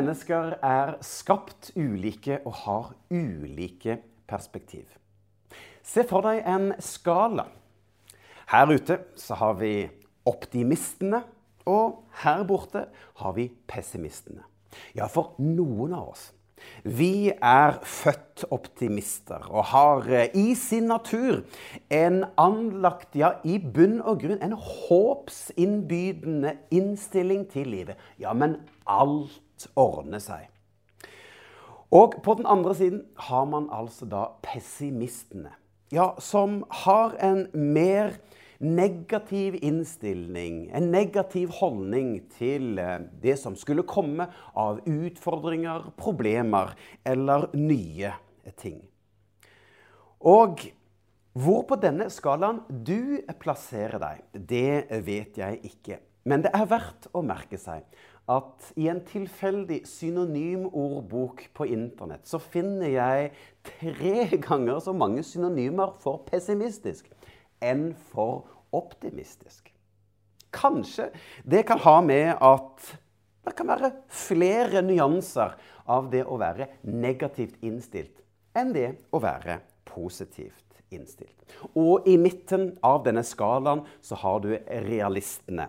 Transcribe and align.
Mennesker 0.00 0.54
er 0.64 0.94
skapt 1.04 1.74
ulike 1.76 2.38
og 2.48 2.54
har 2.62 2.86
ulike 3.12 3.98
perspektiv. 4.30 4.86
Se 5.84 6.06
for 6.08 6.24
deg 6.24 6.40
en 6.48 6.70
skala. 6.80 7.44
Her 8.48 8.72
ute 8.72 8.96
så 9.20 9.36
har 9.36 9.58
vi 9.60 9.74
optimistene, 10.24 11.20
og 11.68 12.00
her 12.22 12.46
borte 12.48 12.86
har 13.20 13.36
vi 13.36 13.50
pessimistene. 13.68 14.40
Ja, 14.96 15.04
for 15.04 15.36
noen 15.36 15.92
av 15.92 16.14
oss 16.14 16.30
vi 16.84 17.32
er 17.32 17.78
født 17.88 18.44
optimister 18.52 19.46
og 19.48 19.64
har 19.70 20.08
eh, 20.12 20.28
i 20.36 20.54
sin 20.58 20.88
natur 20.90 21.40
en 21.92 22.24
anlagt, 22.40 23.16
ja, 23.16 23.30
i 23.44 23.58
bunn 23.60 24.00
og 24.00 24.20
grunn, 24.24 24.42
en 24.44 24.56
håpsinnbydende 24.56 26.56
innstilling 26.76 27.46
til 27.52 27.68
livet. 27.72 27.96
Ja, 28.20 28.32
men 28.36 28.56
alt 28.84 29.40
ordner 29.78 30.22
seg. 30.22 30.48
Og 31.90 32.20
på 32.22 32.36
den 32.38 32.46
andre 32.46 32.74
siden 32.78 33.00
har 33.28 33.46
man 33.50 33.66
altså 33.74 34.06
da 34.06 34.28
pessimistene. 34.44 35.56
Ja, 35.90 36.12
som 36.22 36.62
har 36.84 37.16
en 37.18 37.48
mer 37.50 38.14
negativ 38.60 39.56
innstilling, 39.64 40.68
en 40.70 40.90
negativ 40.92 41.50
holdning 41.58 42.12
til 42.36 42.78
eh, 42.78 43.00
det 43.22 43.38
som 43.40 43.56
skulle 43.58 43.86
komme 43.88 44.28
av 44.54 44.82
utfordringer, 44.86 45.88
problemer 45.98 46.76
eller 47.02 47.48
nye 47.56 48.12
ting. 48.60 48.82
Og 50.20 50.68
hvor 51.40 51.64
på 51.66 51.78
denne 51.80 52.10
skalaen 52.12 52.60
du 52.68 53.22
plasserer 53.40 54.02
deg, 54.02 54.22
det 54.34 55.02
vet 55.06 55.38
jeg 55.40 55.60
ikke. 55.72 56.00
Men 56.28 56.44
det 56.44 56.52
er 56.54 56.68
verdt 56.68 57.08
å 57.16 57.22
merke 57.24 57.58
seg 57.58 57.86
at 58.30 58.70
i 58.78 58.86
en 58.90 59.00
tilfeldig 59.06 59.80
synonymordbok 59.88 61.48
på 61.56 61.66
internett 61.72 62.28
så 62.30 62.38
finner 62.42 62.92
jeg 62.92 63.32
tre 63.66 64.26
ganger 64.46 64.80
så 64.84 64.94
mange 64.96 65.24
synonymer 65.26 65.96
for 66.02 66.22
pessimistisk 66.28 67.10
enn 67.60 67.90
for 68.12 68.46
optimistisk. 68.76 69.72
Kanskje 70.54 71.10
det 71.46 71.64
kan 71.68 71.82
ha 71.82 71.98
med 72.04 72.32
at 72.34 72.94
det 73.46 73.56
kan 73.56 73.70
være 73.70 73.92
flere 74.12 74.82
nyanser 74.84 75.56
av 75.90 76.10
det 76.12 76.22
å 76.28 76.38
være 76.40 76.68
negativt 76.86 77.58
innstilt 77.66 78.20
enn 78.56 78.72
det 78.74 78.88
å 79.14 79.20
være 79.22 79.60
positivt 79.88 80.80
innstilt. 80.94 81.36
Og 81.78 82.06
i 82.10 82.16
midten 82.20 82.72
av 82.86 83.02
denne 83.06 83.22
skalaen 83.26 83.84
så 84.02 84.18
har 84.22 84.42
du 84.42 84.52
realistene. 84.86 85.68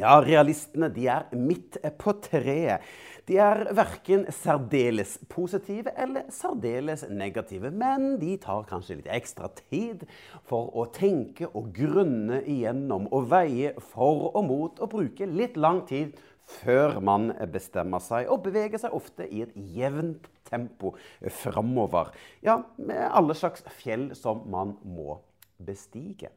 Ja, 0.00 0.18
realistene 0.22 0.88
de 0.90 1.06
er 1.06 1.28
midt 1.38 1.76
på 2.00 2.16
treet. 2.24 2.82
De 3.24 3.38
er 3.40 3.62
verken 3.72 4.26
særdeles 4.34 5.14
positive 5.32 5.94
eller 5.96 6.26
særdeles 6.34 7.06
negative, 7.08 7.70
men 7.72 8.18
de 8.20 8.34
tar 8.42 8.66
kanskje 8.68 8.98
litt 8.98 9.08
ekstra 9.08 9.48
tid 9.62 10.02
for 10.44 10.74
å 10.76 10.84
tenke 10.92 11.48
og 11.54 11.70
grunne 11.76 12.42
igjennom 12.42 13.08
og 13.14 13.30
veie 13.32 13.72
for 13.94 14.28
og 14.34 14.44
mot 14.50 14.84
og 14.84 14.92
bruke 14.92 15.30
litt 15.30 15.56
lang 15.56 15.84
tid 15.88 16.18
før 16.60 16.98
man 17.00 17.30
bestemmer 17.54 18.02
seg, 18.04 18.28
og 18.28 18.44
beveger 18.44 18.82
seg 18.82 18.92
ofte 18.92 19.24
i 19.24 19.40
et 19.46 19.56
jevnt 19.56 20.28
tempo 20.44 20.92
framover. 21.40 22.12
Ja, 22.44 22.60
med 22.76 23.06
alle 23.08 23.36
slags 23.38 23.64
fjell 23.80 24.10
som 24.18 24.44
man 24.52 24.76
må 24.84 25.22
bestige. 25.56 26.34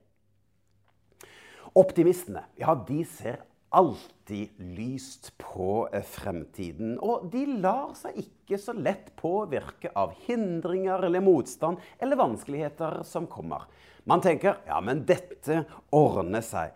Optimistene 1.75 2.45
ja, 2.59 2.75
de 2.87 3.03
ser 3.05 3.41
alltid 3.69 4.49
lyst 4.57 5.33
på 5.37 5.89
eh, 5.91 6.03
fremtiden. 6.03 6.95
Og 7.03 7.27
de 7.31 7.43
lar 7.59 7.93
seg 7.99 8.19
ikke 8.23 8.59
så 8.61 8.75
lett 8.77 9.11
påvirke 9.19 9.91
av 9.97 10.15
hindringer 10.27 11.03
eller 11.07 11.23
motstand 11.23 11.81
eller 11.99 12.19
vanskeligheter 12.19 13.01
som 13.07 13.27
kommer. 13.27 13.67
Man 14.07 14.23
tenker 14.23 14.61
ja, 14.67 14.79
men 14.81 15.03
dette 15.07 15.65
ordner 15.91 16.45
seg. 16.45 16.71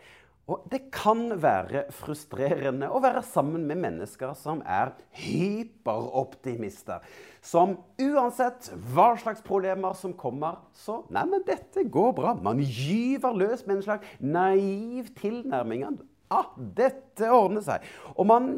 Og 0.51 0.65
det 0.71 0.81
kan 0.91 1.29
være 1.39 1.85
frustrerende 1.95 2.89
å 2.91 2.99
være 3.03 3.21
sammen 3.23 3.63
med 3.69 3.79
mennesker 3.85 4.33
som 4.35 4.59
er 4.67 4.91
hyperoptimister. 5.21 7.05
Som 7.41 7.77
uansett 8.01 8.67
hva 8.91 9.13
slags 9.21 9.43
problemer 9.45 9.95
som 9.97 10.13
kommer, 10.17 10.59
så 10.75 11.01
Nei, 11.13 11.23
men 11.29 11.45
dette 11.47 11.85
går 11.87 12.11
bra. 12.17 12.35
Man 12.35 12.59
gyver 12.59 13.37
løs 13.37 13.63
med 13.65 13.79
en 13.79 13.85
slags 13.85 14.19
naiv 14.19 15.13
tilnærming. 15.21 15.87
Ah, 16.31 16.51
dette 16.57 17.31
ordner 17.31 17.63
seg. 17.63 17.87
Og 18.17 18.27
man 18.27 18.51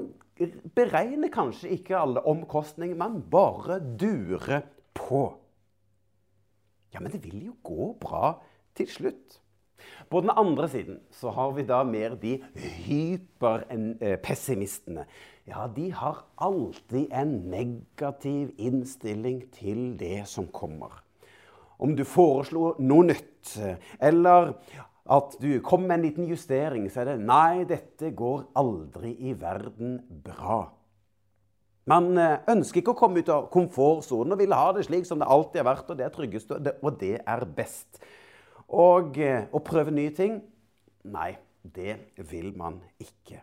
beregner 0.73 1.29
kanskje 1.33 1.75
ikke 1.77 1.99
alle 1.99 2.25
omkostninger, 2.29 2.97
man 2.97 3.21
bare 3.29 3.77
durer 3.79 4.65
på. 4.97 5.27
Ja, 6.93 7.01
men 7.01 7.13
det 7.13 7.21
vil 7.23 7.49
jo 7.51 7.55
gå 7.65 7.93
bra 8.01 8.35
til 8.77 8.89
slutt. 8.89 9.42
På 10.09 10.21
den 10.21 10.29
andre 10.29 10.69
siden 10.69 10.99
så 11.11 11.29
har 11.35 11.51
vi 11.55 11.63
da 11.67 11.83
mer 11.87 12.15
de 12.19 12.43
hyperpessimistene. 12.85 15.05
Ja, 15.49 15.67
de 15.75 15.91
har 15.91 16.17
alltid 16.37 17.07
en 17.11 17.49
negativ 17.51 18.51
innstilling 18.57 19.51
til 19.51 19.99
det 19.99 20.27
som 20.31 20.47
kommer. 20.47 21.03
Om 21.79 21.95
du 21.97 22.03
foreslo 22.07 22.75
noe 22.79 23.03
nytt, 23.09 23.57
eller 23.99 24.53
at 25.03 25.35
du 25.41 25.59
kom 25.59 25.83
med 25.83 25.97
en 25.97 26.05
liten 26.05 26.29
justering, 26.29 26.87
så 26.91 27.01
er 27.01 27.11
det 27.11 27.25
Nei, 27.27 27.65
dette 27.67 28.13
går 28.15 28.45
aldri 28.55 29.11
i 29.19 29.33
verden 29.35 29.97
bra. 30.23 30.61
Man 31.91 32.13
eh, 32.15 32.37
ønsker 32.53 32.79
ikke 32.79 32.93
å 32.93 32.99
komme 33.01 33.19
ut 33.19 33.31
av 33.33 33.49
komfortsonen 33.51 34.35
og 34.35 34.39
vil 34.39 34.55
ha 34.55 34.69
det 34.75 34.85
slik 34.87 35.07
som 35.07 35.19
det 35.19 35.27
alltid 35.27 35.59
har 35.59 35.67
vært, 35.73 35.89
og 35.91 35.99
det 35.99 36.05
er 36.07 36.13
tryggest, 36.13 36.53
og 36.55 36.99
det 37.01 37.17
er 37.19 37.43
best. 37.57 37.99
Og 38.71 39.17
eh, 39.19 39.47
å 39.51 39.63
prøve 39.63 39.93
nye 39.93 40.13
ting 40.15 40.41
Nei, 41.03 41.33
det 41.63 41.97
vil 42.29 42.53
man 42.55 42.77
ikke. 43.01 43.41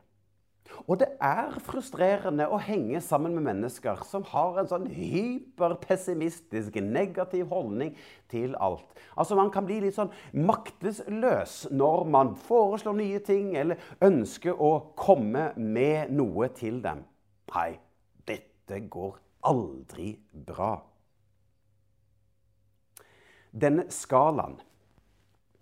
Og 0.88 1.00
det 1.00 1.08
er 1.22 1.58
frustrerende 1.64 2.46
å 2.48 2.58
henge 2.62 3.00
sammen 3.04 3.34
med 3.36 3.44
mennesker 3.48 4.00
som 4.08 4.24
har 4.30 4.60
en 4.60 4.68
sånn 4.70 4.86
hyperpessimistisk, 4.94 6.78
negativ 6.84 7.50
holdning 7.52 7.92
til 8.30 8.54
alt. 8.62 8.86
Altså 9.16 9.36
Man 9.36 9.52
kan 9.52 9.66
bli 9.68 9.80
litt 9.84 9.98
sånn 9.98 10.12
maktesløs 10.32 11.66
når 11.74 12.06
man 12.08 12.34
foreslår 12.48 12.96
nye 12.96 13.20
ting 13.26 13.52
eller 13.60 13.82
ønsker 14.04 14.56
å 14.56 14.72
komme 14.98 15.50
med 15.56 16.14
noe 16.14 16.50
til 16.56 16.80
dem. 16.84 17.04
Nei, 17.50 17.74
dette 18.30 18.80
går 18.88 19.18
aldri 19.50 20.14
bra. 20.32 20.76
Denne 23.50 23.88
skalaen 23.90 24.60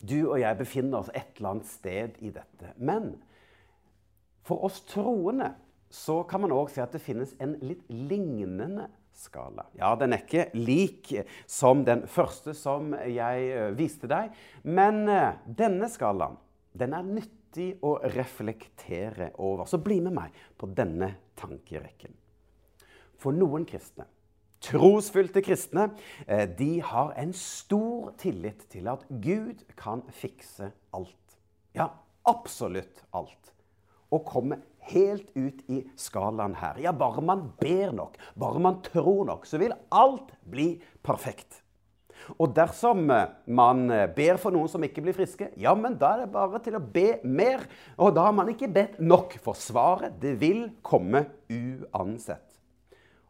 du 0.01 0.19
og 0.29 0.39
jeg 0.41 0.59
befinner 0.59 1.01
oss 1.01 1.11
et 1.15 1.39
eller 1.39 1.57
annet 1.57 1.71
sted 1.71 2.19
i 2.23 2.31
dette. 2.35 2.75
Men 2.77 3.17
for 4.47 4.65
oss 4.69 4.81
troende 4.89 5.53
så 5.93 6.21
kan 6.29 6.45
man 6.45 6.55
òg 6.55 6.71
si 6.73 6.83
at 6.83 6.93
det 6.95 7.03
finnes 7.03 7.35
en 7.43 7.57
litt 7.65 7.85
lignende 7.89 8.89
skala. 9.19 9.67
Ja, 9.79 9.95
den 9.99 10.15
er 10.15 10.23
ikke 10.23 10.49
lik 10.57 11.11
som 11.51 11.83
den 11.87 12.05
første 12.11 12.55
som 12.57 12.93
jeg 12.95 13.49
eh, 13.51 13.73
viste 13.77 14.11
deg, 14.11 14.31
men 14.63 15.03
eh, 15.11 15.41
denne 15.59 15.89
skalaen 15.91 16.39
den 16.79 16.95
er 16.95 17.07
nyttig 17.07 17.73
å 17.83 17.97
reflektere 18.15 19.33
over. 19.41 19.67
Så 19.67 19.81
bli 19.83 19.99
med 20.05 20.15
meg 20.15 20.37
på 20.61 20.69
denne 20.71 21.15
tankerekken. 21.41 22.15
For 23.19 23.35
noen 23.35 23.65
kristne 23.67 24.07
Trosfylte 24.65 25.43
kristne 25.45 25.91
eh, 26.27 26.49
de 26.59 26.81
har 26.83 27.13
en 27.21 27.33
stor 27.37 28.13
tillit 28.19 28.65
til 28.73 28.89
at 28.91 29.05
Gud 29.09 29.63
kan 29.79 30.03
fikse 30.11 30.73
alt. 30.95 31.39
Ja, 31.77 31.93
absolutt 32.27 33.05
alt. 33.15 33.53
Og 34.11 34.25
komme 34.27 34.61
helt 34.89 35.31
ut 35.37 35.63
i 35.71 35.83
skalaen 36.01 36.57
her. 36.59 36.81
Ja, 36.83 36.93
bare 36.97 37.23
man 37.23 37.49
ber 37.61 37.95
nok, 37.95 38.19
bare 38.39 38.63
man 38.63 38.83
tror 38.83 39.25
nok, 39.29 39.47
så 39.47 39.61
vil 39.61 39.77
alt 39.95 40.33
bli 40.49 40.73
perfekt. 41.07 41.63
Og 42.37 42.51
dersom 42.57 43.07
eh, 43.15 43.31
man 43.47 43.87
eh, 43.95 44.09
ber 44.11 44.41
for 44.43 44.55
noen 44.55 44.69
som 44.71 44.83
ikke 44.85 45.05
blir 45.05 45.17
friske, 45.17 45.53
ja, 45.61 45.73
men 45.79 45.97
da 46.01 46.15
er 46.15 46.25
det 46.25 46.33
bare 46.35 46.61
til 46.65 46.77
å 46.77 46.83
be 46.83 47.21
mer. 47.25 47.65
Og 47.97 48.13
da 48.17 48.27
har 48.29 48.37
man 48.37 48.51
ikke 48.53 48.71
bedt 48.75 48.99
nok, 49.01 49.39
for 49.45 49.59
svaret 49.59 50.19
det 50.23 50.35
vil 50.43 50.67
komme 50.83 51.25
uansett. 51.47 52.48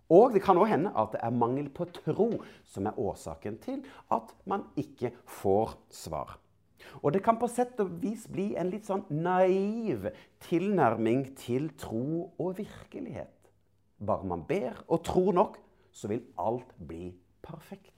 Og 0.09 0.33
det 0.33 0.41
kan 0.45 0.57
òg 0.57 0.71
hende 0.71 0.93
at 0.97 1.13
det 1.13 1.21
er 1.25 1.35
mangel 1.37 1.69
på 1.73 1.85
tro 1.93 2.31
som 2.65 2.89
er 2.89 2.97
årsaken 2.99 3.59
til 3.61 3.83
at 4.15 4.33
man 4.49 4.65
ikke 4.81 5.13
får 5.29 5.77
svar. 5.93 6.39
Og 7.03 7.13
det 7.13 7.23
kan 7.25 7.37
på 7.39 7.49
sett 7.51 7.79
og 7.83 7.99
vis 8.03 8.25
bli 8.31 8.55
en 8.57 8.71
litt 8.73 8.89
sånn 8.89 9.05
naiv 9.13 10.09
tilnærming 10.47 11.27
til 11.39 11.69
tro 11.81 12.31
og 12.39 12.57
virkelighet. 12.59 13.35
Bare 13.99 14.25
man 14.29 14.47
ber 14.49 14.79
og 14.87 15.03
tror 15.05 15.35
nok, 15.37 15.59
så 15.93 16.09
vil 16.09 16.25
alt 16.39 16.71
bli 16.79 17.11
perfekt. 17.45 17.93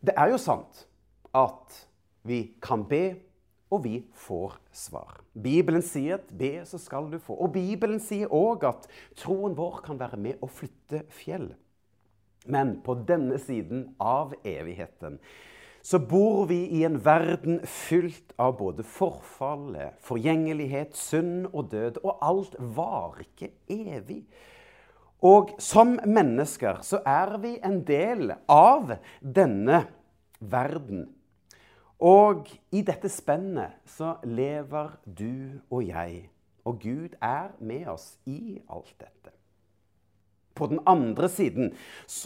Det 0.00 0.14
er 0.16 0.32
jo 0.32 0.40
sant 0.40 0.86
at 1.36 1.82
vi 2.26 2.56
kan 2.62 2.84
be 2.88 3.16
og 3.76 3.84
vi 3.84 4.00
får 4.26 4.56
svar. 4.72 5.20
Bibelen 5.32 5.84
sier 5.84 6.16
at 6.18 6.32
be, 6.32 6.58
så 6.64 6.80
skal 6.80 7.10
du 7.12 7.18
få. 7.20 7.36
Og 7.36 7.52
Bibelen 7.54 8.00
sier 8.02 8.32
òg 8.32 8.64
at 8.68 8.88
troen 9.20 9.56
vår 9.56 9.82
kan 9.86 10.00
være 10.00 10.18
med 10.20 10.40
å 10.40 10.48
flytte 10.50 11.04
fjell. 11.12 11.50
Men 12.46 12.78
på 12.86 12.94
denne 13.06 13.38
siden 13.42 13.90
av 14.00 14.34
evigheten 14.46 15.20
så 15.86 16.00
bor 16.02 16.48
vi 16.50 16.64
i 16.74 16.80
en 16.86 16.96
verden 16.98 17.60
fylt 17.62 18.32
av 18.42 18.56
både 18.58 18.82
forfallet, 18.82 19.94
forgjengelighet, 20.02 20.96
synd 20.98 21.46
og 21.52 21.68
død. 21.70 22.00
Og 22.02 22.24
alt 22.26 22.56
varer 22.58 23.22
ikke 23.22 23.52
evig. 23.70 24.24
Og 25.22 25.52
som 25.62 25.94
mennesker 26.02 26.82
så 26.86 26.98
er 27.06 27.36
vi 27.42 27.54
en 27.64 27.78
del 27.86 28.34
av 28.50 28.96
denne 29.20 29.84
verden. 30.40 31.06
Og 32.02 32.48
i 32.76 32.82
dette 32.84 33.08
spennet 33.08 33.78
så 33.88 34.16
lever 34.24 34.98
du 35.06 35.60
og 35.70 35.86
jeg. 35.86 36.26
Og 36.66 36.80
Gud 36.82 37.16
er 37.22 37.54
med 37.60 37.86
oss 37.88 38.18
i 38.26 38.58
alt 38.68 38.92
dette. 39.00 39.35
På 40.56 40.66
den 40.70 40.80
andre 40.88 41.28
siden 41.28 41.74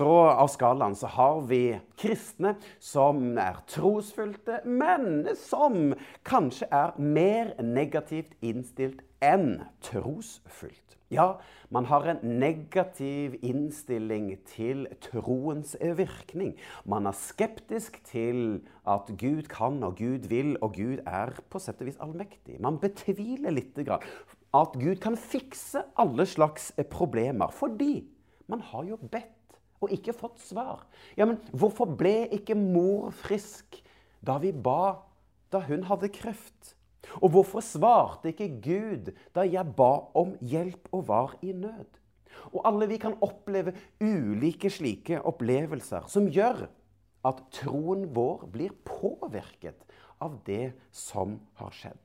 av 0.01 0.49
skalaen 0.53 0.95
så 0.99 1.11
har 1.17 1.41
vi 1.51 1.65
kristne 1.99 2.55
som 2.79 3.35
er 3.39 3.59
trosfylte, 3.71 4.61
men 4.65 5.27
som 5.39 5.97
kanskje 6.27 6.71
er 6.71 6.95
mer 6.97 7.57
negativt 7.63 8.39
innstilt 8.41 9.03
enn 9.21 9.61
trosfylt. 9.85 10.97
Ja, 11.11 11.41
man 11.75 11.89
har 11.91 12.05
en 12.07 12.21
negativ 12.39 13.35
innstilling 13.43 14.29
til 14.47 14.85
troens 15.03 15.73
virkning. 15.99 16.53
Man 16.87 17.11
er 17.11 17.17
skeptisk 17.19 17.99
til 18.07 18.61
at 18.87 19.11
Gud 19.19 19.51
kan 19.51 19.83
og 19.83 19.99
Gud 19.99 20.29
vil, 20.31 20.55
og 20.63 20.77
Gud 20.79 21.03
er 21.03 21.35
på 21.51 21.59
sett 21.59 21.83
og 21.83 21.91
vis 21.91 21.99
allmektig. 21.99 22.61
Man 22.63 22.79
betviler 22.79 23.51
litt 23.59 23.83
at 23.91 24.79
Gud 24.79 25.03
kan 25.03 25.19
fikse 25.19 25.83
alle 25.99 26.27
slags 26.31 26.71
problemer. 26.95 27.51
fordi 27.51 28.07
man 28.51 28.65
har 28.73 28.89
jo 28.89 28.99
bedt 29.01 29.57
og 29.81 29.93
ikke 29.95 30.15
fått 30.17 30.41
svar. 30.43 30.85
Ja, 31.17 31.27
men 31.29 31.39
hvorfor 31.57 31.89
ble 31.89 32.29
ikke 32.37 32.59
mor 32.59 33.15
frisk 33.17 33.81
da 34.21 34.37
vi 34.43 34.53
ba 34.53 35.01
da 35.53 35.63
hun 35.65 35.87
hadde 35.89 36.13
kreft? 36.13 36.75
Og 37.19 37.33
hvorfor 37.35 37.65
svarte 37.65 38.31
ikke 38.31 38.51
Gud 38.63 39.09
da 39.35 39.47
jeg 39.49 39.73
ba 39.77 39.93
om 40.19 40.37
hjelp 40.45 40.91
og 40.93 41.07
var 41.09 41.35
i 41.43 41.55
nød? 41.57 41.89
Og 42.53 42.61
alle 42.69 42.87
vi 42.91 43.01
kan 43.01 43.17
oppleve 43.25 43.75
ulike 44.01 44.71
slike 44.73 45.19
opplevelser 45.27 46.07
som 46.13 46.29
gjør 46.31 46.67
at 47.27 47.43
troen 47.53 48.07
vår 48.17 48.47
blir 48.53 48.77
påvirket 48.87 49.83
av 50.23 50.39
det 50.47 50.73
som 50.95 51.39
har 51.61 51.75
skjedd. 51.75 52.01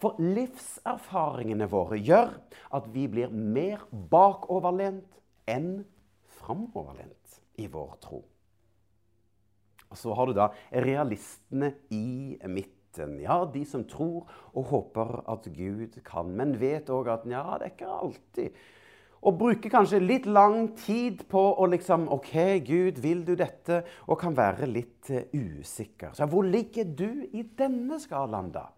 For 0.00 0.16
livserfaringene 0.22 1.68
våre 1.70 1.98
gjør 2.00 2.32
at 2.74 2.88
vi 2.94 3.04
blir 3.12 3.32
mer 3.32 3.84
bakoverlent 3.90 5.10
enn 5.46 5.84
framoverlent 6.38 7.40
i 7.62 7.68
vår 7.72 7.98
tro. 8.02 8.22
Og 9.86 9.98
Så 9.98 10.14
har 10.14 10.26
du 10.26 10.34
da 10.36 10.48
realistene 10.72 11.72
i 11.90 12.38
midten. 12.48 13.20
Ja, 13.20 13.44
de 13.44 13.62
som 13.68 13.84
tror 13.84 14.24
og 14.56 14.70
håper 14.70 15.20
at 15.30 15.46
Gud 15.52 16.00
kan, 16.04 16.32
men 16.32 16.56
vet 16.60 16.90
òg 16.90 17.10
at 17.12 17.26
ja, 17.28 17.44
det 17.60 17.68
er 17.68 17.74
ikke 17.74 17.98
alltid. 18.00 18.58
Og 19.26 19.38
bruker 19.40 19.72
kanskje 19.72 20.00
litt 20.02 20.26
lang 20.28 20.68
tid 20.78 21.24
på 21.30 21.40
å 21.58 21.66
liksom 21.70 22.06
OK, 22.14 22.32
Gud, 22.66 23.00
vil 23.02 23.24
du 23.26 23.34
dette? 23.38 23.82
Og 24.06 24.20
kan 24.20 24.36
være 24.36 24.68
litt 24.70 25.10
uh, 25.10 25.24
usikker. 25.32 26.14
Så 26.14 26.28
hvor 26.30 26.46
ligger 26.46 26.86
du 26.86 27.26
i 27.32 27.42
denne 27.58 27.98
skalaen, 28.02 28.52
da? 28.54 28.68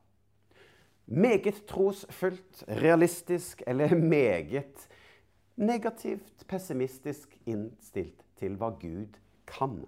Meget 1.08 1.64
trosfullt, 1.68 2.64
realistisk 2.80 3.62
eller 3.66 3.94
meget 4.16 4.88
negativt, 5.58 6.46
pessimistisk 6.48 7.34
innstilt 7.46 8.22
til 8.38 8.54
hva 8.58 8.70
Gud 8.78 9.18
kan. 9.48 9.80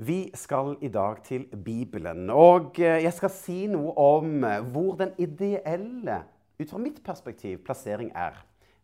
Vi 0.00 0.30
skal 0.34 0.76
i 0.80 0.88
dag 0.88 1.20
til 1.26 1.44
Bibelen, 1.64 2.30
og 2.32 2.78
eh, 2.80 3.02
jeg 3.04 3.12
skal 3.12 3.32
si 3.34 3.58
noe 3.68 3.92
om 4.00 4.44
eh, 4.48 4.62
hvor 4.72 4.94
den 5.00 5.12
ideelle, 5.20 6.22
ut 6.60 6.70
fra 6.70 6.80
mitt 6.80 7.02
perspektiv, 7.04 7.60
plassering 7.66 8.10
er 8.16 8.38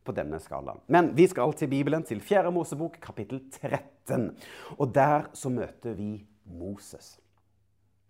på 0.06 0.14
denne 0.14 0.38
skalaen. 0.40 0.82
Men 0.92 1.10
vi 1.16 1.26
skal 1.30 1.54
til 1.56 1.70
Bibelen, 1.72 2.04
til 2.06 2.20
4. 2.20 2.52
Mosebok, 2.52 2.98
kapittel 3.02 3.42
13. 3.50 4.30
Og 4.78 4.92
der 4.94 5.30
så 5.34 5.50
møter 5.50 5.96
vi 5.98 6.20
Moses. 6.44 7.16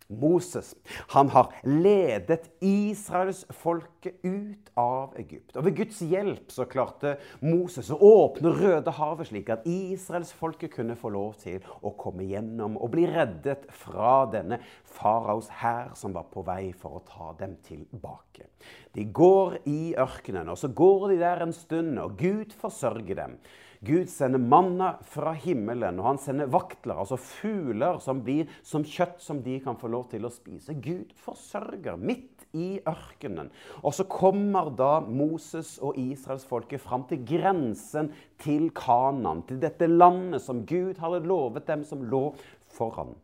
Moses 0.09 0.75
han 1.15 1.29
har 1.35 1.53
ledet 1.65 2.47
israelsfolket 2.61 4.23
ut 4.23 4.71
av 4.79 5.17
Egypt. 5.19 5.57
Og 5.57 5.67
Ved 5.67 5.77
Guds 5.81 6.01
hjelp 6.05 6.53
så 6.53 6.67
klarte 6.71 7.17
Moses 7.43 7.91
å 7.91 7.99
åpne 7.99 8.53
Rødehavet, 8.55 9.31
slik 9.31 9.51
at 9.53 9.67
israelsfolket 9.67 10.75
kunne 10.77 10.99
få 10.99 11.11
lov 11.15 11.37
til 11.43 11.65
å 11.83 11.95
komme 11.99 12.29
gjennom 12.29 12.79
og 12.79 12.93
bli 12.95 13.07
reddet 13.11 13.67
fra 13.75 14.25
denne 14.31 14.61
faraos 14.97 15.51
hær 15.63 15.95
som 15.99 16.15
var 16.17 16.29
på 16.33 16.45
vei 16.47 16.71
for 16.77 17.01
å 17.01 17.05
ta 17.09 17.33
dem 17.41 17.57
tilbake. 17.67 18.51
De 18.95 19.05
går 19.05 19.61
i 19.69 19.95
ørkenen, 19.99 20.49
og 20.53 20.61
så 20.61 20.71
går 20.73 21.11
de 21.13 21.21
der 21.21 21.43
en 21.45 21.55
stund, 21.57 21.99
og 22.01 22.19
Gud 22.21 22.55
forsørger 22.61 23.19
dem. 23.19 23.39
Gud 23.85 24.09
sender 24.11 24.41
manna 24.41 24.95
fra 25.05 25.35
himmelen, 25.37 26.01
og 26.01 26.11
han 26.13 26.21
sender 26.23 26.51
vaktler, 26.53 27.01
altså 27.03 27.19
fugler 27.21 28.01
som 28.03 28.23
blir 28.25 28.51
som 28.67 28.87
kjøtt 28.87 29.21
som 29.23 29.43
de 29.45 29.59
kan 29.65 29.79
få 29.81 29.91
lov 29.93 30.09
til 30.13 30.27
å 30.27 30.33
spise. 30.33 30.77
Gud 30.81 31.13
forsørger 31.25 32.01
midt 32.01 32.47
i 32.57 32.79
ørkenen. 32.89 33.51
Og 33.83 33.95
så 33.97 34.07
kommer 34.09 34.71
da 34.77 35.01
Moses 35.05 35.77
og 35.85 35.99
israelsfolket 36.01 36.83
fram 36.83 37.05
til 37.11 37.25
grensen 37.29 38.13
til 38.43 38.71
Kanan, 38.77 39.45
til 39.49 39.61
dette 39.63 39.91
landet 39.91 40.45
som 40.45 40.65
Gud 40.69 41.01
hadde 41.03 41.27
lovet 41.29 41.69
dem, 41.69 41.85
som 41.85 42.05
lå 42.09 42.31
foran. 42.77 43.15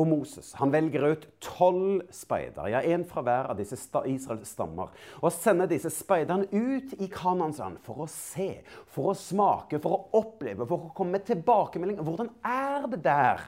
Og 0.00 0.08
Moses 0.08 0.52
han 0.56 0.72
velger 0.72 1.04
ut 1.12 1.26
tolv 1.44 2.02
speidere, 2.14 2.70
ja, 2.72 2.80
én 2.80 3.04
fra 3.08 3.24
hver 3.24 3.50
av 3.52 3.58
disse 3.60 3.76
Israels 4.08 4.54
stammer, 4.54 4.92
og 5.20 5.34
sender 5.34 5.68
disse 5.70 5.92
speiderne 5.92 6.48
ut 6.52 6.94
i 7.02 7.08
Kanansland 7.12 7.82
for 7.84 8.04
å 8.04 8.10
se, 8.10 8.62
for 8.92 9.12
å 9.12 9.18
smake, 9.18 9.82
for 9.82 9.98
å 9.98 10.22
oppleve, 10.22 10.68
for 10.68 10.88
å 10.88 10.94
komme 10.96 11.18
med 11.18 11.26
tilbakemelding. 11.28 12.00
Hvordan 12.00 12.32
er 12.46 12.88
det 12.92 13.02
der? 13.04 13.44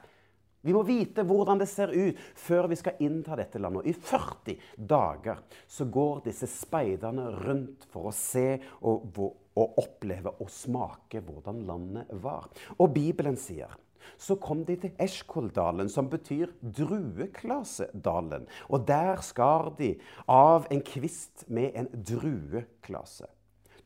Vi 0.65 0.73
må 0.73 0.81
vite 0.89 1.27
hvordan 1.29 1.61
det 1.61 1.69
ser 1.69 1.93
ut 1.93 2.21
før 2.41 2.71
vi 2.71 2.79
skal 2.81 3.01
innta 3.05 3.37
dette 3.37 3.61
landet. 3.61 3.85
Og 3.85 3.89
I 3.91 3.93
40 3.93 4.87
dager 4.89 5.43
så 5.69 5.85
går 5.93 6.23
disse 6.25 6.49
speiderne 6.49 7.27
rundt 7.35 7.85
for 7.93 8.09
å 8.09 8.15
se 8.17 8.47
og, 8.81 9.19
og 9.61 9.81
oppleve 9.83 10.33
og 10.39 10.49
smake 10.53 11.21
hvordan 11.27 11.61
landet 11.69 12.15
var. 12.25 12.49
Og 12.79 12.95
Bibelen 12.97 13.37
sier 13.41 13.77
så 14.21 14.37
kom 14.41 14.65
de 14.69 14.77
til 14.81 14.93
Eshkoldalen, 15.01 15.89
som 15.89 16.11
betyr 16.13 16.53
drueklasedalen. 16.63 18.47
Og 18.69 18.85
der 18.89 19.23
skar 19.25 19.73
de 19.79 19.95
av 20.31 20.69
en 20.71 20.85
kvist 20.85 21.47
med 21.49 21.73
en 21.75 21.89
drueklase. 21.95 23.31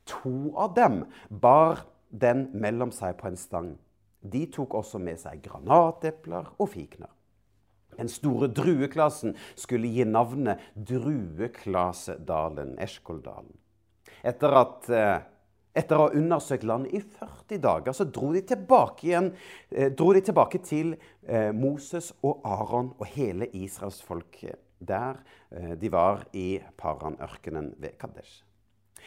To 0.09 0.55
av 0.57 0.75
dem 0.77 1.05
bar 1.29 1.85
den 2.09 2.49
mellom 2.57 2.93
seg 2.95 3.19
på 3.21 3.29
en 3.29 3.39
stang. 3.39 3.77
De 4.21 4.47
tok 4.51 4.75
også 4.81 4.99
med 5.03 5.21
seg 5.21 5.43
granatepler 5.45 6.49
og 6.59 6.71
fikner. 6.73 7.13
Den 7.99 8.11
store 8.11 8.49
drueklasen 8.55 9.35
skulle 9.59 9.91
gi 9.91 10.05
navnet 10.07 10.63
Drueklasedalen, 10.77 12.77
Eskoldalen. 12.83 13.57
Etter 14.27 14.55
at 14.61 14.89
eh, 14.95 15.17
etter 15.79 15.99
å 15.99 16.07
ha 16.09 16.17
undersøkt 16.19 16.67
landet 16.69 16.97
i 16.99 17.03
40 17.03 17.63
dager 17.63 17.97
så 17.97 18.09
dro 18.11 18.33
de 18.35 18.43
tilbake, 18.47 19.07
igjen, 19.09 19.31
eh, 19.71 19.93
dro 19.95 20.11
de 20.17 20.25
tilbake 20.27 20.61
til 20.67 20.97
eh, 21.27 21.53
Moses 21.55 22.11
og 22.27 22.43
Aron 22.47 22.93
og 22.99 23.07
hele 23.15 23.51
Israels 23.57 24.03
folk 24.05 24.43
der 24.79 25.19
eh, 25.51 25.75
de 25.79 25.91
var 25.93 26.25
i 26.37 26.59
Paran-ørkenen 26.79 27.73
ved 27.79 27.99
Kadesh. 28.01 28.43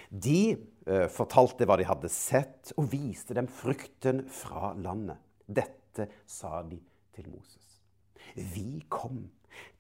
De 0.10 0.56
eh, 0.88 1.08
fortalte 1.12 1.68
hva 1.68 1.78
de 1.80 1.88
hadde 1.88 2.12
sett, 2.12 2.74
og 2.78 2.90
viste 2.92 3.36
dem 3.38 3.48
frukten 3.52 4.26
fra 4.32 4.74
landet. 4.76 5.20
Dette 5.48 6.08
sa 6.28 6.62
de 6.68 6.80
til 7.16 7.30
Moses. 7.32 7.80
Vi 8.36 8.84
kom 8.92 9.26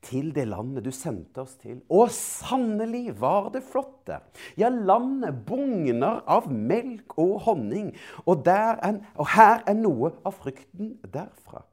til 0.02 0.32
det 0.36 0.48
landet 0.50 0.86
du 0.86 0.92
sendte 0.96 1.44
oss 1.44 1.56
til. 1.62 1.82
Og 1.94 2.10
sannelig 2.14 3.16
var 3.22 3.52
det 3.54 3.64
flott 3.68 4.02
der. 4.10 4.24
Ja, 4.60 4.70
landet 4.70 5.44
bugner 5.48 6.22
av 6.30 6.50
melk 6.52 7.18
og 7.22 7.38
honning, 7.48 7.92
og, 8.26 8.48
en, 8.48 9.02
og 9.16 9.34
her 9.36 9.62
er 9.68 9.78
noe 9.78 10.16
av 10.26 10.38
frykten 10.42 10.96
derfra. 11.14 11.64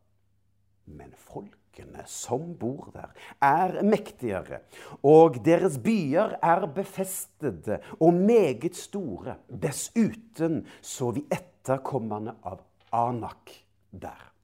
Men 0.89 1.13
folkene 1.13 2.05
som 2.09 2.55
bor 2.59 2.89
der, 2.95 3.13
er 3.45 3.83
mektigere, 3.87 4.63
og 5.05 5.41
deres 5.45 5.79
byer 5.83 6.39
er 6.43 6.67
befestede 6.75 7.81
og 7.99 8.17
meget 8.17 8.77
store. 8.77 9.39
Dessuten 9.49 10.63
så 10.81 11.13
vi 11.17 11.27
etterkommerne 11.33 12.39
av 12.49 12.65
Anak 12.93 13.53
der. 13.93 14.38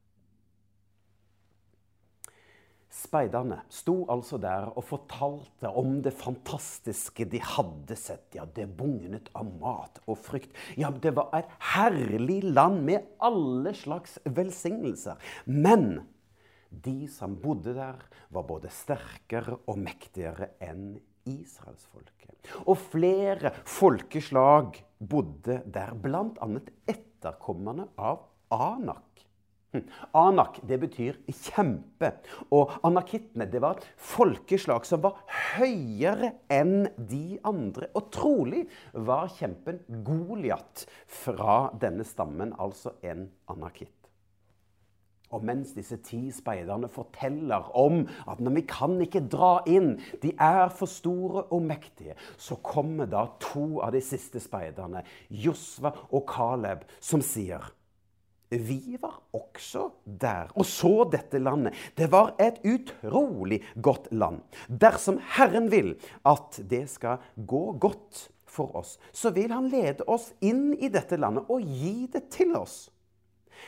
Speiderne 2.95 3.59
sto 3.75 4.05
altså 4.13 4.39
der 4.39 4.69
og 4.71 4.85
fortalte 4.87 5.67
om 5.67 5.97
det 6.05 6.13
fantastiske 6.15 7.27
de 7.27 7.41
hadde 7.43 7.97
sett. 7.99 8.29
Ja, 8.37 8.47
det 8.47 8.69
bugnet 8.79 9.33
av 9.35 9.49
mat 9.59 9.99
og 10.07 10.21
frykt. 10.23 10.55
Ja, 10.79 10.93
det 10.95 11.17
var 11.17 11.35
et 11.35 11.51
herlig 11.75 12.41
land 12.47 12.85
med 12.87 13.09
alle 13.19 13.75
slags 13.75 14.21
velsignelser. 14.25 15.19
Men 15.51 16.05
de 16.71 17.09
som 17.11 17.35
bodde 17.39 17.75
der, 17.75 17.99
var 18.35 18.47
både 18.47 18.71
sterkere 18.73 19.59
og 19.71 19.79
mektigere 19.79 20.53
enn 20.63 20.95
israelsfolket. 21.27 22.35
Og 22.67 22.79
flere 22.93 23.53
folkeslag 23.67 24.79
bodde 24.99 25.61
der, 25.67 25.95
bl.a. 25.99 26.49
etterkommerne 26.91 27.89
av 27.99 28.27
Anak. 28.55 29.14
Hm. 29.75 29.89
Anak 30.15 30.61
det 30.63 30.77
betyr 30.85 31.17
kjempe. 31.27 32.13
Og 32.55 32.71
anakittene 32.87 33.49
det 33.51 33.59
var 33.65 33.81
et 33.81 33.89
folkeslag 33.99 34.87
som 34.87 35.03
var 35.03 35.19
høyere 35.57 36.31
enn 36.53 36.87
de 36.95 37.41
andre. 37.43 37.91
Og 37.99 38.13
trolig 38.15 38.69
var 38.95 39.33
kjempen 39.35 39.83
Goliat 40.07 40.87
fra 41.11 41.75
denne 41.83 42.07
stammen, 42.07 42.55
altså 42.55 42.95
en 43.03 43.27
anakitt. 43.51 43.91
Og 45.35 45.43
mens 45.43 45.73
disse 45.75 45.97
ti 46.07 46.29
speiderne 46.31 46.87
forteller 46.93 47.67
om 47.75 48.05
at 48.31 48.39
vi 48.39 48.63
kan 48.71 48.95
ikke 49.03 49.25
dra 49.27 49.57
inn, 49.67 49.97
de 50.23 50.31
er 50.39 50.69
for 50.71 50.87
store 50.87 51.49
og 51.51 51.65
mektige, 51.67 52.15
så 52.39 52.61
kommer 52.63 53.11
da 53.11 53.27
to 53.43 53.81
av 53.83 53.97
de 53.97 54.05
siste 54.05 54.39
speiderne, 54.39 55.03
Josva 55.29 55.91
og 56.13 56.29
Caleb, 56.31 56.87
som 57.03 57.25
sier 57.25 57.73
vi 58.61 58.97
var 59.01 59.17
også 59.35 59.89
der 60.05 60.53
og 60.55 60.67
så 60.69 61.05
dette 61.11 61.41
landet. 61.43 61.75
Det 61.97 62.11
var 62.13 62.35
et 62.43 62.61
utrolig 62.65 63.63
godt 63.83 64.11
land. 64.13 64.43
Dersom 64.69 65.21
Herren 65.37 65.71
vil 65.73 65.95
at 66.29 66.61
det 66.71 66.87
skal 66.93 67.23
gå 67.37 67.65
godt 67.83 68.29
for 68.55 68.77
oss, 68.79 68.99
så 69.13 69.33
vil 69.35 69.53
Han 69.53 69.69
lede 69.69 70.07
oss 70.07 70.33
inn 70.41 70.75
i 70.79 70.91
dette 70.93 71.19
landet 71.19 71.51
og 71.51 71.63
gi 71.63 72.07
det 72.13 72.29
til 72.35 72.55
oss. 72.59 72.85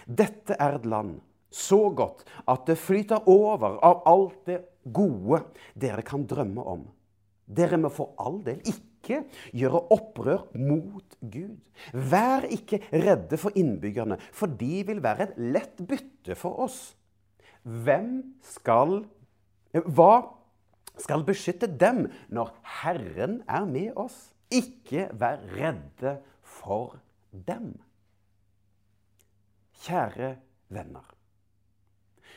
Dette 0.07 0.55
er 0.59 0.79
et 0.79 0.87
land 0.87 1.19
så 1.51 1.89
godt 1.91 2.25
at 2.51 2.67
det 2.69 2.79
flyter 2.79 3.29
over 3.31 3.79
av 3.85 4.03
alt 4.07 4.39
det 4.47 4.61
gode 4.93 5.43
dere 5.75 6.05
kan 6.07 6.27
drømme 6.29 6.63
om. 6.63 6.85
Dere 7.47 7.79
må 7.79 7.91
for 7.95 8.15
all 8.19 8.41
del 8.45 8.61
ikke 8.67 8.96
ikke 9.07 9.23
gjøre 9.55 9.83
opprør 9.95 10.47
mot 10.59 11.17
Gud. 11.23 11.59
Vær 11.93 12.47
ikke 12.51 12.81
redde 12.93 13.39
for 13.39 13.55
innbyggerne, 13.57 14.19
for 14.33 14.51
de 14.51 14.83
vil 14.87 15.03
være 15.03 15.29
et 15.29 15.37
lett 15.39 15.83
bytte 15.87 16.35
for 16.39 16.67
oss. 16.67 16.97
Hvem 17.63 18.37
skal 18.43 19.05
Hva 19.77 20.13
skal 20.97 21.27
beskytte 21.27 21.69
dem 21.69 22.07
når 22.33 22.55
Herren 22.81 23.43
er 23.45 23.67
med 23.69 23.93
oss? 24.01 24.31
Ikke 24.49 25.11
vær 25.13 25.43
redde 25.53 26.15
for 26.41 26.97
dem. 27.31 27.75
Kjære 29.85 30.37
venner. 30.73 31.05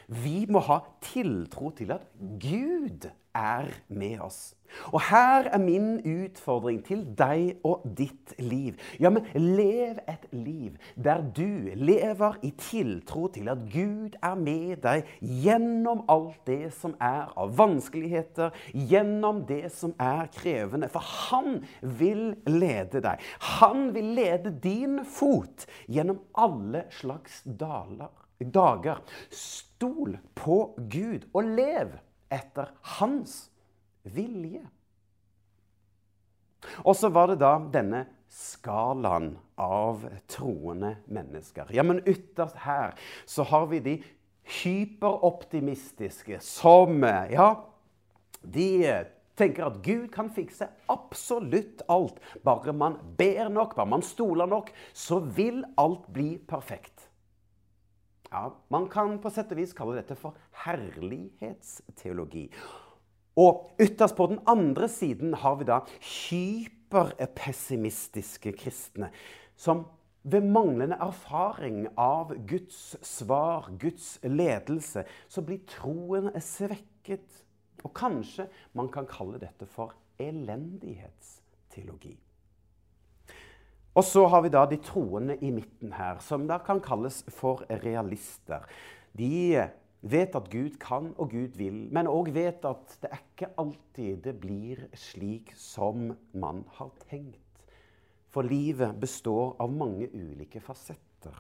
Vi 0.09 0.43
må 0.49 0.59
ha 0.65 0.81
tiltro 1.05 1.69
til 1.77 1.93
at 1.93 2.09
Gud 2.41 3.07
er 3.35 3.69
med 3.87 4.19
oss. 4.21 4.55
Og 4.93 5.01
her 5.09 5.49
er 5.49 5.57
min 5.57 5.99
utfordring 6.05 6.79
til 6.85 7.01
deg 7.17 7.59
og 7.65 7.85
ditt 7.97 8.33
liv. 8.37 8.77
Ja, 9.01 9.09
men 9.09 9.25
lev 9.33 9.99
et 10.09 10.27
liv 10.31 10.77
der 10.95 11.23
du 11.35 11.69
lever 11.75 12.37
i 12.45 12.51
tiltro 12.57 13.27
til 13.33 13.49
at 13.49 13.63
Gud 13.73 14.17
er 14.23 14.37
med 14.39 14.81
deg 14.83 15.09
gjennom 15.21 16.03
alt 16.09 16.39
det 16.47 16.71
som 16.77 16.95
er 17.01 17.31
av 17.39 17.55
vanskeligheter, 17.57 18.53
gjennom 18.73 19.43
det 19.49 19.71
som 19.73 19.95
er 19.99 20.29
krevende. 20.35 20.89
For 20.91 21.03
han 21.29 21.63
vil 21.81 22.35
lede 22.47 23.01
deg. 23.05 23.21
Han 23.59 23.89
vil 23.95 24.13
lede 24.19 24.53
din 24.63 24.99
fot 25.05 25.65
gjennom 25.87 26.21
alle 26.37 26.85
slags 26.93 27.41
daler, 27.45 28.13
dager. 28.39 29.01
Stol 29.33 30.17
på 30.37 30.61
Gud 30.91 31.25
og 31.33 31.57
lev 31.57 31.97
etter 32.29 32.71
hans 32.97 33.49
vilje. 34.03 34.63
Og 36.83 36.95
så 36.97 37.09
var 37.13 37.31
det 37.31 37.39
da 37.41 37.53
denne 37.71 38.05
skalaen 38.29 39.33
av 39.59 40.03
troende 40.29 40.95
mennesker. 41.09 41.71
Ja, 41.73 41.83
men 41.83 42.03
ytterst 42.07 42.59
her 42.65 42.95
så 43.25 43.45
har 43.49 43.67
vi 43.71 43.79
de 43.83 43.95
hyperoptimistiske 44.59 46.39
som 46.43 47.03
Ja, 47.03 47.49
de 48.41 48.69
tenker 49.39 49.69
at 49.69 49.79
Gud 49.83 50.09
kan 50.13 50.29
fikse 50.35 50.67
absolutt 50.91 51.83
alt. 51.89 52.19
Bare 52.43 52.73
man 52.75 52.97
ber 53.17 53.49
nok, 53.49 53.75
bare 53.75 53.89
man 53.89 54.03
stoler 54.05 54.49
nok, 54.49 54.71
så 54.93 55.19
vil 55.19 55.63
alt 55.79 56.07
bli 56.13 56.37
perfekt. 56.47 57.08
Ja, 58.31 58.55
Man 58.69 58.89
kan 58.89 59.19
på 59.21 59.29
sett 59.33 59.51
og 59.51 59.57
vis 59.57 59.73
kalle 59.73 59.95
dette 59.97 60.15
for 60.17 60.33
herlighetsteologi. 60.65 62.51
Og 63.39 63.71
ytterst 63.81 64.15
på 64.17 64.25
den 64.29 64.39
andre 64.49 64.87
siden 64.91 65.33
har 65.41 65.55
vi 65.57 65.63
da 65.65 65.79
hyperpessimistiske 66.03 68.51
kristne. 68.59 69.09
Som 69.55 69.85
ved 70.23 70.41
manglende 70.43 70.95
erfaring 71.01 71.87
av 71.97 72.45
Guds 72.45 72.97
svar, 73.01 73.71
Guds 73.79 74.19
ledelse, 74.23 75.03
så 75.27 75.41
blir 75.41 75.59
troen 75.69 76.41
svekket. 76.43 77.45
Og 77.87 77.93
kanskje 77.95 78.47
man 78.75 78.89
kan 78.91 79.07
kalle 79.09 79.39
dette 79.39 79.65
for 79.65 79.93
elendighetsteologi. 80.19 82.28
Og 83.99 84.05
så 84.07 84.21
har 84.31 84.45
vi 84.45 84.51
da 84.53 84.61
de 84.63 84.77
troende 84.79 85.35
i 85.43 85.49
midten 85.51 85.91
her, 85.91 86.21
som 86.23 86.45
da 86.47 86.61
kan 86.63 86.79
kalles 86.79 87.17
for 87.35 87.65
realister. 87.83 88.63
De 89.11 89.59
vet 89.99 90.35
at 90.39 90.47
Gud 90.53 90.77
kan 90.79 91.09
og 91.17 91.33
Gud 91.33 91.57
vil, 91.59 91.81
men 91.91 92.07
òg 92.07 92.31
vet 92.31 92.63
at 92.63 92.95
det 93.01 93.09
er 93.11 93.19
ikke 93.19 93.49
alltid 93.59 94.21
det 94.23 94.35
blir 94.39 94.85
slik 94.95 95.51
som 95.59 96.13
man 96.31 96.63
har 96.77 96.93
tenkt. 97.09 97.43
For 98.31 98.47
livet 98.47 98.95
består 99.01 99.57
av 99.59 99.73
mange 99.73 100.07
ulike 100.13 100.61
fasetter. 100.63 101.35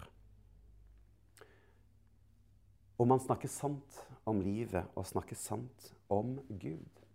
Og 2.99 3.07
man 3.07 3.23
snakker 3.23 3.47
sant 3.47 4.01
om 4.27 4.41
livet 4.43 4.83
og 4.99 5.07
snakker 5.07 5.39
sant 5.39 5.93
om 6.11 6.35
Gud. 6.49 7.05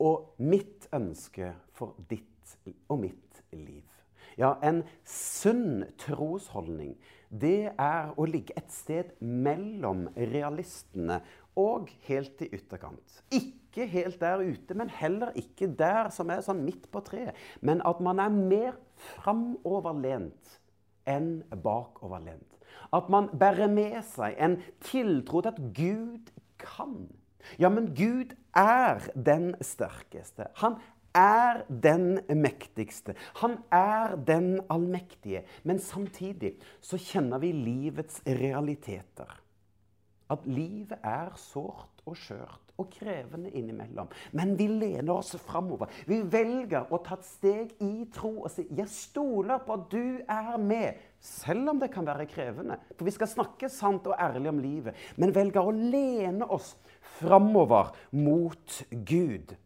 Og 0.00 0.40
mitt 0.40 0.88
ønske 0.94 1.52
for 1.76 1.98
ditt 2.08 2.56
og 2.88 3.02
mitt 3.02 3.31
liv. 3.56 3.84
Ja, 4.40 4.56
en 4.64 4.82
sunn 5.04 5.84
trosholdning, 6.00 6.94
det 7.28 7.72
er 7.80 8.12
å 8.16 8.26
ligge 8.28 8.56
et 8.56 8.72
sted 8.72 9.12
mellom 9.20 10.06
realistene 10.16 11.20
og 11.58 11.90
helt 12.06 12.40
i 12.44 12.48
ytterkant. 12.56 13.20
Ikke 13.32 13.86
helt 13.88 14.20
der 14.20 14.40
ute, 14.44 14.76
men 14.76 14.92
heller 14.92 15.32
ikke 15.36 15.68
der 15.76 16.10
som 16.12 16.32
er 16.32 16.44
sånn 16.44 16.64
midt 16.64 16.88
på 16.92 17.02
treet. 17.04 17.36
Men 17.60 17.84
at 17.88 18.00
man 18.04 18.20
er 18.20 18.32
mer 18.32 18.78
framoverlent 19.12 20.58
enn 21.08 21.42
bakoverlent. 21.64 22.48
At 22.92 23.08
man 23.12 23.30
bærer 23.36 23.72
med 23.72 24.00
seg 24.08 24.36
en 24.40 24.58
tiltro 24.84 25.42
til 25.42 25.52
at 25.52 25.60
Gud 25.76 26.32
kan. 26.60 26.96
Ja, 27.58 27.68
men 27.72 27.90
Gud 27.96 28.36
er 28.56 29.02
den 29.16 29.54
sterkeste. 29.64 30.48
Han 30.60 30.78
er 31.14 31.62
den 31.68 32.20
mektigste. 32.28 33.14
Han 33.42 33.58
er 33.72 34.16
den 34.16 34.60
allmektige. 34.70 35.44
Men 35.62 35.78
samtidig 35.78 36.56
så 36.80 37.00
kjenner 37.00 37.42
vi 37.42 37.52
livets 37.52 38.22
realiteter. 38.26 39.38
At 40.32 40.46
livet 40.48 40.96
er 41.04 41.34
sårt 41.36 42.00
og 42.08 42.16
skjørt 42.16 42.72
og 42.80 42.88
krevende 42.90 43.50
innimellom. 43.52 44.08
Men 44.32 44.54
vi 44.58 44.66
lener 44.70 45.12
oss 45.14 45.34
framover. 45.44 45.90
Vi 46.08 46.22
velger 46.32 46.88
å 46.88 47.00
ta 47.04 47.18
et 47.18 47.26
steg 47.26 47.74
i 47.84 48.06
tro 48.14 48.32
og 48.42 48.50
si 48.50 48.64
'Jeg 48.70 48.88
stoler 48.88 49.58
på 49.58 49.72
at 49.72 49.90
du 49.90 50.20
er 50.28 50.56
med', 50.58 50.96
selv 51.20 51.68
om 51.68 51.80
det 51.80 51.90
kan 51.92 52.06
være 52.06 52.26
krevende. 52.26 52.78
For 52.96 53.04
vi 53.04 53.10
skal 53.10 53.26
snakke 53.26 53.68
sant 53.68 54.06
og 54.06 54.16
ærlig 54.18 54.48
om 54.48 54.58
livet, 54.58 54.94
men 55.16 55.34
velger 55.34 55.60
å 55.60 55.70
lene 55.70 56.50
oss 56.50 56.76
framover 57.20 57.92
mot 58.12 58.82
Gud. 58.90 59.56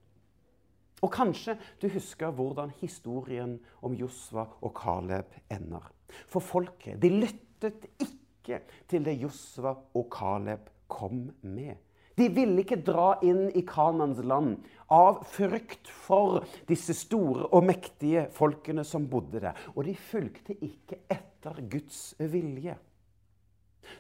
Og 1.07 1.13
kanskje 1.15 1.55
du 1.79 1.87
husker 1.93 2.35
hvordan 2.35 2.73
historien 2.81 3.57
om 3.87 3.95
Josva 3.95 4.49
og 4.59 4.73
Caleb 4.75 5.37
ender. 5.55 5.85
For 6.27 6.43
folket 6.43 6.99
de 7.03 7.13
lyttet 7.15 7.87
ikke 8.03 8.65
til 8.91 9.07
det 9.07 9.15
Josva 9.21 9.77
og 9.95 10.09
Caleb 10.11 10.67
kom 10.91 11.29
med. 11.47 11.77
De 12.17 12.31
ville 12.33 12.63
ikke 12.63 12.81
dra 12.81 13.19
inn 13.27 13.51
i 13.53 13.63
Kanans 13.69 14.23
land 14.25 14.65
av 14.91 15.21
frykt 15.29 15.91
for 15.93 16.47
disse 16.67 16.97
store 16.97 17.51
og 17.53 17.67
mektige 17.69 18.27
folkene 18.33 18.87
som 18.89 19.07
bodde 19.11 19.43
der. 19.45 19.59
Og 19.77 19.85
de 19.85 19.95
fulgte 20.01 20.57
ikke 20.57 21.03
etter 21.13 21.61
Guds 21.71 22.15
vilje. 22.19 22.79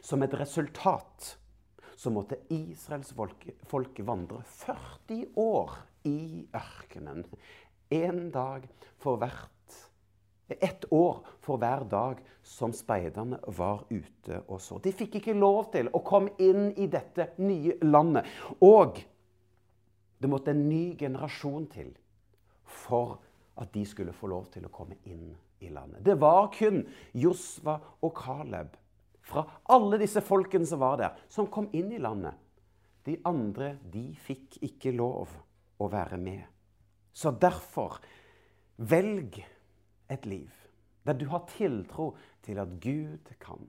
Som 0.00 0.25
et 0.25 0.34
resultat 0.34 1.36
så 1.96 2.12
måtte 2.12 2.40
Israels 2.52 3.12
folk, 3.16 3.44
folk 3.68 4.00
vandre 4.04 4.42
40 4.64 5.36
år 5.40 5.76
i 6.06 6.46
ørkenen. 6.54 7.26
En 7.92 8.30
dag 8.34 8.64
for 9.02 9.18
hvert 9.20 9.52
ett 10.48 10.84
år 10.92 11.25
for 11.42 11.58
hver 11.58 11.84
dag 11.90 12.20
som 12.42 12.72
speiderne 12.75 13.38
var 13.58 13.84
ute 13.90 14.40
og 14.46 14.60
så. 14.62 14.78
De 14.78 14.92
fikk 14.94 15.18
ikke 15.18 15.34
lov 15.34 15.72
til 15.75 15.90
å 15.90 16.02
komme 16.06 16.36
inn 16.42 16.70
i 16.78 16.86
dette 16.90 17.32
nye 17.42 17.76
landet. 17.82 18.28
Og 18.62 19.00
det 20.18 20.30
måtte 20.30 20.54
en 20.54 20.68
ny 20.68 20.96
generasjon 20.98 21.66
til 21.72 21.92
for 22.86 23.18
at 23.60 23.72
de 23.75 23.84
skulle 23.88 24.14
få 24.14 24.30
lov 24.30 24.48
til 24.54 24.66
å 24.68 24.72
komme 24.72 24.98
inn 25.08 25.32
i 25.64 25.70
landet. 25.72 26.04
Det 26.04 26.16
var 26.20 26.50
kun 26.54 26.82
Josva 27.16 27.78
og 28.04 28.14
Caleb 28.16 28.76
fra 29.26 29.42
alle 29.75 29.98
disse 29.98 30.22
folkene 30.22 30.68
som 30.68 30.80
var 30.82 31.00
der, 31.00 31.14
som 31.28 31.48
kom 31.50 31.66
inn 31.75 31.90
i 31.92 32.02
landet. 32.02 32.36
De 33.06 33.16
andre 33.26 33.76
de 33.90 34.08
fikk 34.26 34.60
ikke 34.66 34.94
lov 34.94 35.32
å 35.78 35.88
være 35.92 36.18
med. 36.21 36.45
Så 37.12 37.33
derfor 37.33 38.00
velg 38.76 39.40
et 40.12 40.26
liv 40.26 40.52
der 41.06 41.14
du 41.14 41.28
har 41.30 41.47
tiltro 41.56 42.16
til 42.42 42.59
at 42.59 42.78
Gud 42.83 43.30
kan. 43.40 43.62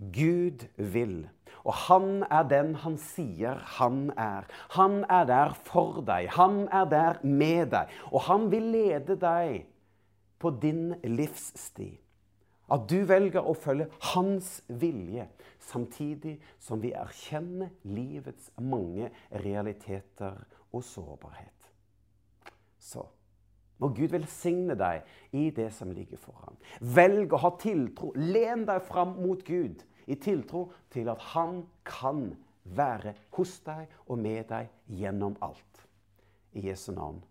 Gud 0.00 0.64
vil. 0.76 1.28
Og 1.64 1.74
han 1.86 2.24
er 2.30 2.46
den 2.48 2.74
han 2.80 2.96
sier 2.96 3.60
han 3.76 4.08
er. 4.16 4.48
Han 4.76 5.04
er 5.04 5.26
der 5.28 5.56
for 5.64 6.00
deg. 6.06 6.30
Han 6.38 6.68
er 6.72 6.88
der 6.88 7.20
med 7.22 7.74
deg. 7.74 7.92
Og 8.12 8.24
han 8.30 8.48
vil 8.52 8.70
lede 8.72 9.18
deg 9.20 9.66
på 10.40 10.54
din 10.62 10.94
livssti. 11.04 11.92
At 12.70 12.86
du 12.88 13.02
velger 13.04 13.44
å 13.44 13.52
følge 13.58 13.88
hans 14.12 14.60
vilje, 14.80 15.26
samtidig 15.58 16.36
som 16.62 16.80
vi 16.80 16.92
erkjenner 16.94 17.72
livets 17.82 18.52
mange 18.62 19.10
realiteter 19.42 20.38
og 20.72 20.84
sårbarhet. 20.84 21.70
Så 22.78 23.04
må 23.80 23.88
Gud 23.96 24.12
velsigne 24.12 24.76
deg 24.76 25.06
i 25.32 25.48
det 25.56 25.70
som 25.72 25.92
ligger 25.92 26.20
foran. 26.20 26.58
Velg 26.80 27.32
å 27.32 27.40
ha 27.40 27.50
tiltro. 27.60 28.12
Len 28.16 28.66
deg 28.68 28.84
fram 28.84 29.16
mot 29.20 29.40
Gud 29.46 29.84
i 30.10 30.18
tiltro 30.20 30.66
til 30.92 31.08
at 31.12 31.22
Han 31.32 31.64
kan 31.84 32.34
være 32.64 33.14
hos 33.36 33.56
deg 33.64 33.88
og 34.06 34.20
med 34.20 34.44
deg 34.52 34.68
gjennom 35.00 35.36
alt. 35.40 35.86
I 36.52 36.68
Jesu 36.68 36.92
navn. 36.92 37.22